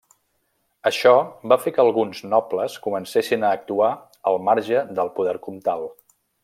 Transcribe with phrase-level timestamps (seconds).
[0.89, 1.11] Això
[1.53, 3.93] va fer que alguns nobles comencessin a actuar
[4.33, 5.91] al marge del poder comtal.